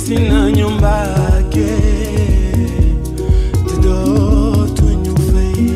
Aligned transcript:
sisi 0.00 0.14
na 0.28 0.50
nyumba 0.52 1.06
yake. 1.06 1.66
Tido 3.68 4.66
tunyufei 4.74 5.72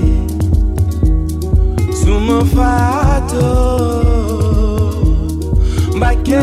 sumofato 2.04 3.46
mbake 5.96 6.36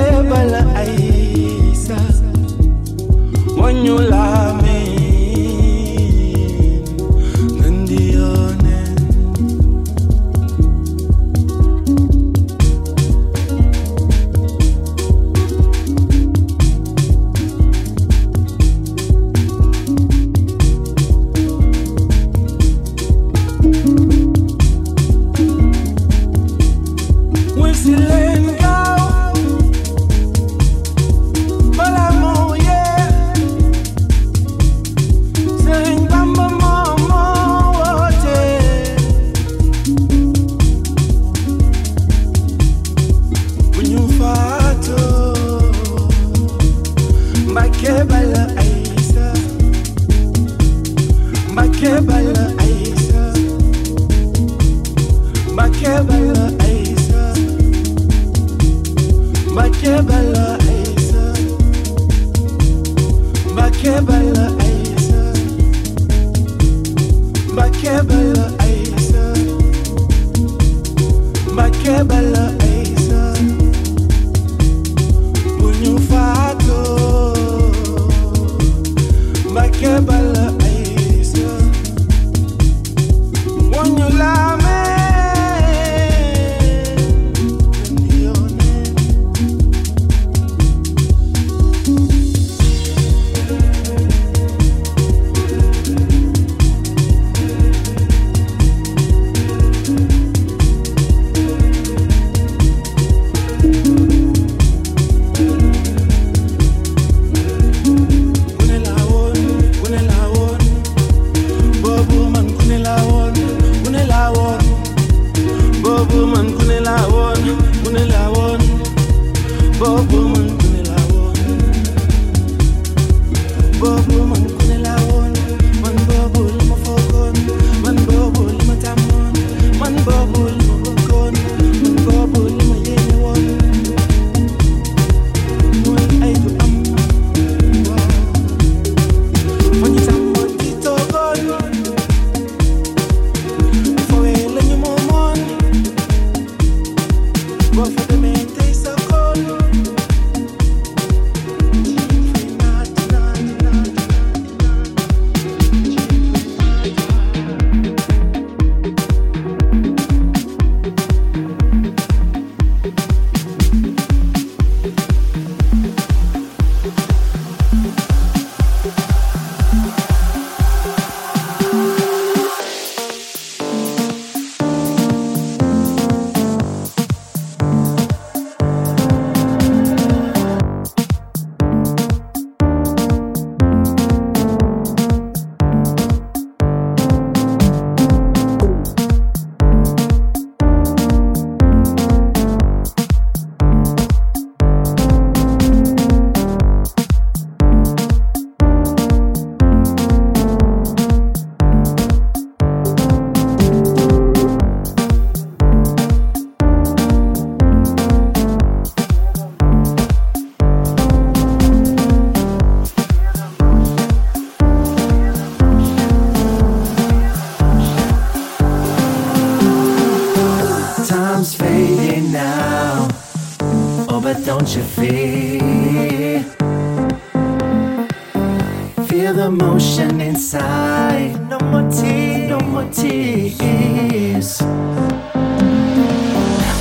Emotion 229.71 230.19
inside. 230.19 231.49
No 231.49 231.57
more 231.59 231.89
tears, 231.89 232.49
no 232.49 232.59
more 232.59 232.91
tears. 232.91 234.61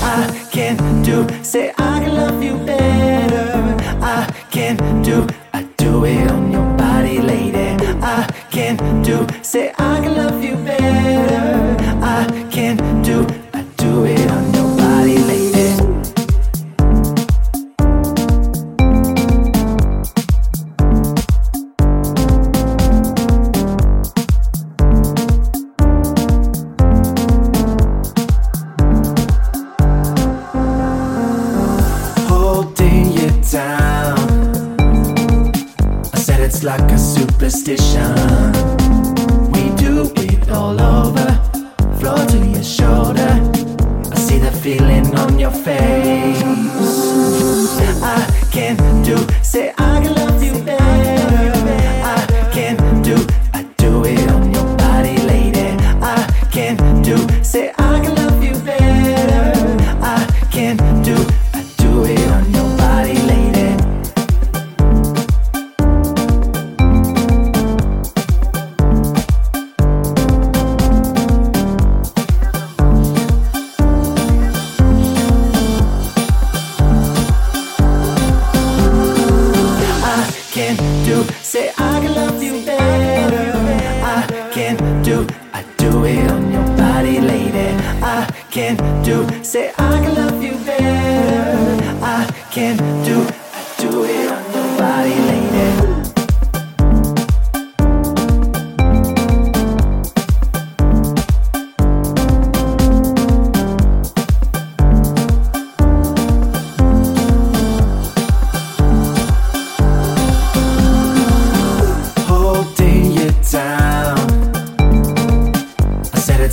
I 0.02 0.48
can't 0.50 1.04
do, 1.04 1.24
say 1.44 1.72
I. 1.78 1.89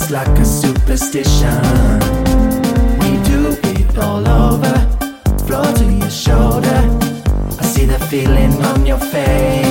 Like 0.10 0.40
a 0.40 0.46
superstition. 0.46 1.62
We 3.02 3.22
do 3.28 3.58
it 3.64 3.98
all 3.98 4.26
over, 4.26 4.74
floor 5.46 5.66
to 5.66 5.84
your 5.84 6.10
shoulder. 6.10 6.80
I 7.60 7.66
see 7.66 7.86
the 7.86 8.00
feeling 8.10 8.54
on 8.64 8.86
your 8.86 9.00
face. 9.00 9.67